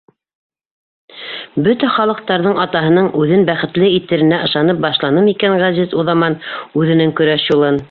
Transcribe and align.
Бөтә 1.67 1.89
халыҡтарҙың 1.97 2.61
атаһының 2.63 3.11
үҙен 3.25 3.45
бәхетле 3.51 3.91
итеренә 3.99 4.41
ышанып 4.49 4.83
башланымы 4.89 5.33
икән 5.37 5.61
Ғәзиз 5.67 5.97
уҙаман 6.05 6.41
үҙенең 6.83 7.17
көрәш 7.21 7.51
юлын? 7.55 7.79